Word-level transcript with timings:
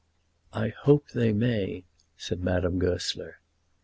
"I 0.55 0.69
hope 0.69 1.09
they 1.09 1.31
may," 1.31 1.85
said 2.17 2.43
Madame 2.43 2.79
Goesler. 2.79 3.35